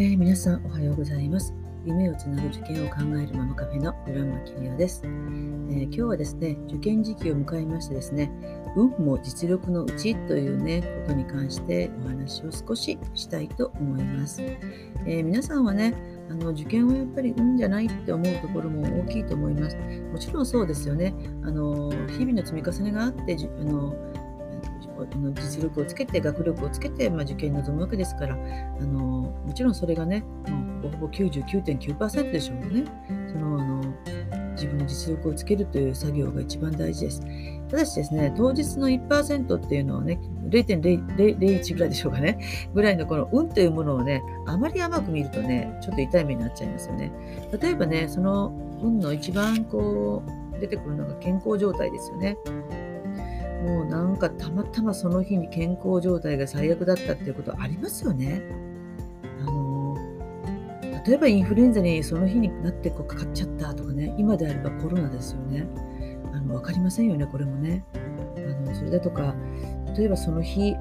[0.00, 1.52] えー、皆さんおはようございます。
[1.84, 8.32] 夢をつなぐ受験を考えるママカフェの浦間キリです、えー、今日はですね、受験時期を迎えましてですね、
[8.76, 14.40] 運も実力のうちというね、ことに関してお話を少ししたいと思います。
[14.40, 15.94] えー、皆さんはね、
[16.30, 19.76] あの受験はやっぱり運じゃないって思うところも大きいと思います。
[20.12, 21.12] もちろんそうですよね。
[21.42, 23.94] あの日々の積み重ねがあってあの
[25.06, 30.20] の実力をつけて学力をつけて、まあ、受験に臨むわけですからあのもちろんそれがね
[30.82, 32.84] もうほぼ99.9%でしょうね
[33.32, 33.82] そのあの
[34.60, 37.22] 自分の実力をつけるという作業が一番大事です。
[37.70, 40.18] ただしですね、当日の1%っていうのはね、
[40.48, 42.38] 0.001ぐらいでしょうかね、
[42.74, 47.10] ぐらいのこの運というものをね、あまり甘く見るとね、ちょっと痛い目になっちゃいますよね。
[47.58, 52.36] 例えばね、その運の一番こう出てくるのが健康状態ですよね。
[53.62, 58.42] もうなんかたまたまその日に健康状態が最悪だったっていうことありますよね。
[59.40, 59.96] あの
[61.06, 65.66] 例えばインフルエンザにその日になってこうかかっちゃったとかね今であればコロナですよね。
[66.32, 67.84] あの分かりませんよねこれもね。
[67.94, 67.98] あ
[68.68, 69.34] のそれだとか
[69.96, 70.74] 例えばその日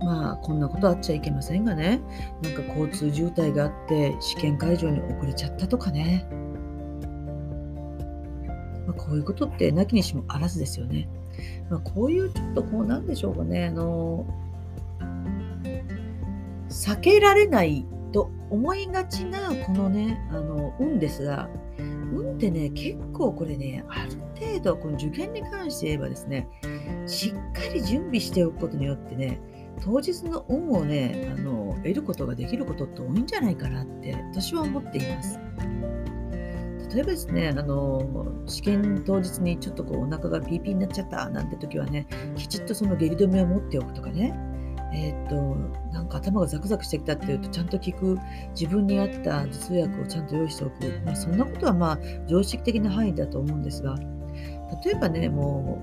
[0.00, 2.00] まあこんなことあっちゃいけませんがね
[2.42, 6.26] なんか交通渋滞があって試験会場に遅れちゃったとかね。
[8.86, 11.08] まあ、こういうことってなきにしもあらずですよね。
[11.70, 14.26] まあ、こういうちょっとこうなんでしょうかねあの
[16.68, 26.48] 避けられないと思いがちなこのねあの運ですが運ってね結構これねある程度この受験に関して言えばですね
[27.06, 29.40] しっかり準備しておくことによってね
[29.82, 35.38] 当日の運をねあの得ることができることって多いんじゃないかなって私は思っています。
[36.94, 44.34] 例えばですね、あの試験当日にちょっとこうお腹がピーピーになっちゃったなんて時はね、きちっとその下痢止めを持っておくとかね、
[44.94, 45.56] えー、っと、
[45.92, 48.18] なんか頭がザクザクしてきたっていうと、ちゃんと効く
[48.58, 50.74] 自分に合った頭痛薬をちゃんと用意しておく。
[51.04, 51.98] まあ、そんなことはまあ
[52.28, 53.96] 常識的な範囲だと思うんですが、
[54.84, 55.78] 例えばね、も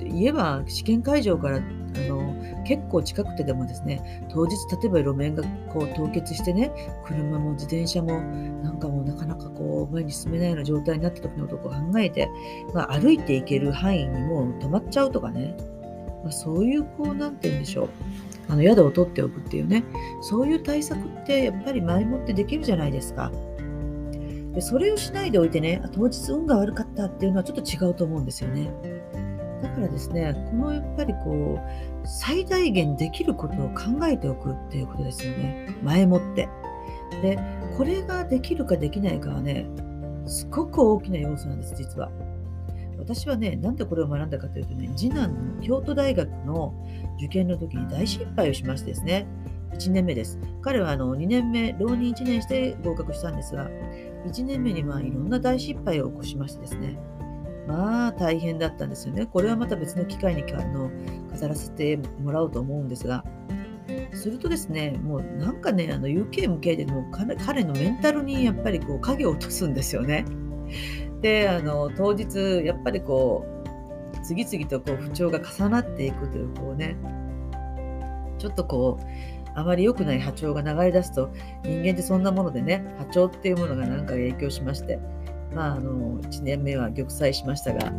[0.00, 1.60] う、言えば試験会場から
[1.96, 2.34] あの
[2.64, 6.72] 結構近くてでもですね当日例えば路面がこう凍結してね
[7.04, 8.20] 車も自転車も
[8.62, 12.28] なんかもうなかなかこう前に進めないような状態になった時のことを考えて、
[12.72, 15.56] まあ、歩いていける範囲にもう止まっちゃうとかね、
[16.22, 17.88] まあ、そういうこう何て言うんでしょう
[18.48, 19.84] あの宿を取っておくっていうね
[20.20, 23.30] そういう対策ってやっぱり前もってできるじゃないですか。
[24.52, 28.70] でそれをしないでおいてね当日運が悪かったっていうのはちょっと違うと思うんですよね。
[29.64, 35.74] だからですね、このやっぱりこう、最大限できることを考えておくっていうことですよね。
[35.82, 36.48] 前もって。
[37.22, 37.38] で、
[37.76, 39.66] これができるかできないかはね、
[40.26, 42.10] すごく大きな要素なんです、実は。
[42.98, 46.74] 私はね、なんでこれを学んだかというとね、次男の京都大学の
[47.16, 49.26] 受験の時に大失敗をしましてですね、
[49.72, 50.38] 1年目です。
[50.60, 53.70] 彼はあの2年目、浪人1年して合格したんですが、
[54.26, 56.98] 1年目にまあいろんな大失敗を起こしましてですね、
[57.66, 59.26] まあ大変だったんですよね。
[59.26, 60.90] これはまた別の機会にあの
[61.30, 63.24] 飾らせてもらおうと思うんですが、
[64.12, 70.24] するとですね、もうなんかね、あの UK 向けでも彼彼のメンタルにやっぱりこう影を落とすんですよね。
[71.20, 73.46] で、あの当日やっぱりこ
[74.14, 76.96] う次々とこう不調が重なっていくというこうね、
[78.38, 79.04] ちょっとこう
[79.54, 81.30] あまり良くない波長が流れ出すと
[81.64, 84.98] 人間ってそんなものでね波長っていうものが何か影響しまして
[85.54, 87.92] まあ、あの1年目は玉砕しましたが、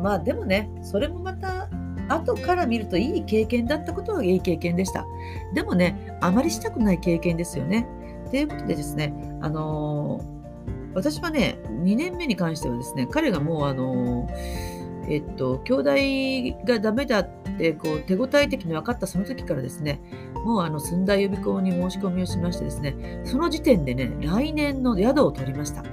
[0.00, 1.68] まあでもね、それもまた
[2.08, 5.06] 後から見るといい経験だったことはいい経験でした。
[5.54, 7.86] でもね、あまりしたくない経験ですよね。
[8.30, 17.28] ということでですね、あのー、私はね、2年目に関してはですね、彼がもうあのー、えっと、兄弟がダメだっ
[17.58, 20.00] てこう手応え的に分かったその時からですね、
[20.44, 25.84] もうあの寸大予備校に申し込みをしましてですね、その時点でね、来年の宿を取りました。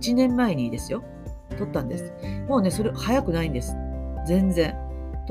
[0.00, 1.02] 1年前にですよ、
[1.50, 2.12] 取ったんです。
[2.48, 3.76] もうね、それ早くないんです。
[4.26, 4.74] 全然。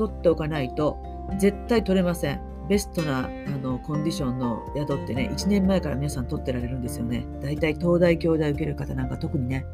[0.00, 0.98] 取っておかないと
[1.38, 2.40] 絶対取れません。
[2.68, 3.28] ベストなあ
[3.62, 7.26] のコンディションの宿ってね、1年前から皆さん取ってられるんですよね。
[7.42, 9.66] 大体東大、京大受ける方なんか特にね、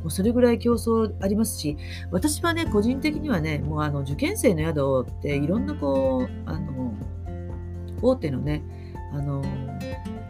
[0.00, 1.76] もうそれぐらい競争ありますし、
[2.12, 6.94] 私はね、個人的にはね、もうあの受験生の宿っていろんなこう、あの、
[8.00, 8.62] 大手のね、
[9.12, 9.42] あの、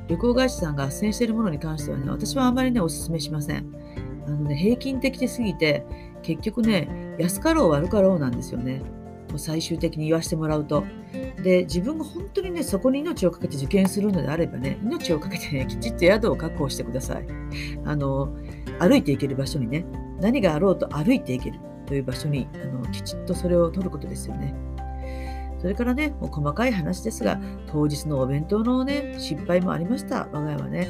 [0.08, 3.76] 旅行会社さんが斡旋しているものに関してはね、私はあまりね、お勧めしません。
[4.26, 5.84] あのね、平均的すぎて、
[6.22, 8.82] 結局ね、安かろう悪かろうなんですよね。
[9.36, 10.84] 最終的に言わせてもらうと。
[11.42, 17.26] で、自分が本当にね、そこに命を懸けて受験するのであればね、命を懸けてね、きちっと宿を確保してください。
[17.84, 18.34] あの、
[18.78, 19.84] 歩いていける場所にね、
[20.20, 24.54] 何があろうと歩いていけるという場所に、あのきちっとそれを取ることですよね。
[25.66, 27.40] それからね、もう細かい話ですが、
[27.72, 30.28] 当日のお弁当のね、失敗もありました。
[30.32, 30.86] 我が家はね。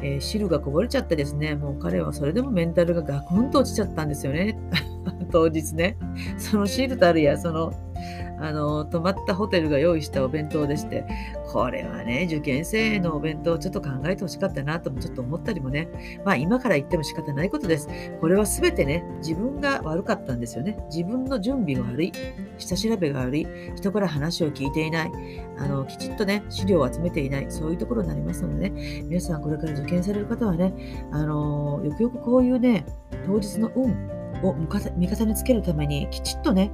[0.00, 4.58] えー、汁がこぼれちゃってですね、もう彼はそれでもメンタルがガクンと落ちちゃったんですよね。
[5.30, 5.98] 当日ね。
[6.38, 7.74] その汁たるや、その
[8.40, 11.04] あの泊まったホテルが用意したお弁当でして
[11.52, 17.88] これはね受験生のお弁当ちょっと考えてほしかったなともちょっと思ったりもねまあ今から言っても仕方ないことです。
[18.20, 20.78] これは全てね自分が悪かったんですよね。
[20.90, 22.12] 自分の準備が悪い。
[22.58, 23.46] 下調べが悪い。
[23.76, 25.10] 人から話を聞いていない。
[25.58, 27.46] あのきちっとね資料を集めていない。
[27.50, 30.72] そういうところになりますのでね皆さんこれから受験される方はね
[31.10, 32.84] あのよくよくこういうね
[33.26, 36.72] 当日の運を味方につけるためにきちっとね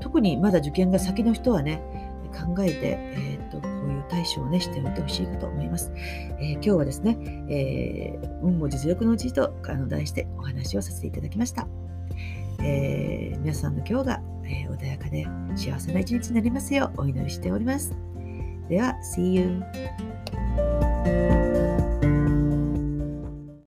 [0.00, 1.82] 特にまだ受験が先の人はね
[2.32, 5.92] 考えて、えー、っとこういう対処をねしておいてほしいかと思います、
[6.38, 7.18] えー、今日はですね、
[7.48, 11.66] えー、運も実力のうちとあの題してお話をさせていただきました、
[12.60, 15.26] えー、皆さんの今日が、え穏やかで
[15.56, 17.96] 幸せな一日になりますようお祈りしております。
[18.68, 19.62] では See you